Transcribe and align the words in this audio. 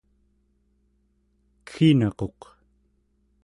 kegginaquq 1.67 2.39